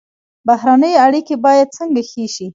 بهرنۍ 0.47 0.93
اړیکې 1.05 1.35
باید 1.45 1.67
څنګه 1.77 2.01
ښې 2.09 2.25
شي؟ 2.35 2.47